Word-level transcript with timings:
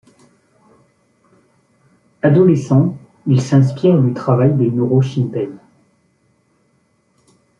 Adolescent, 2.23 2.97
il 3.27 3.39
s'inspire 3.39 4.01
du 4.01 4.15
travail 4.15 4.51
de 4.57 4.63
Noro 4.67 4.99
Shinpei. 5.03 5.51